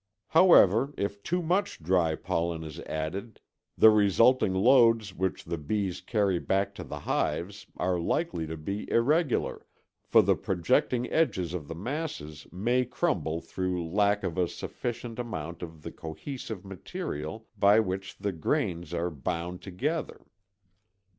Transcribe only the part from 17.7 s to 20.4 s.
which the grains are bound together.